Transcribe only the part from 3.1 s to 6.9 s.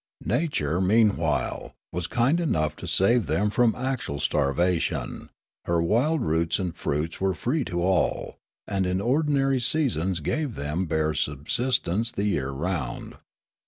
them from actual starvation; her wild roots and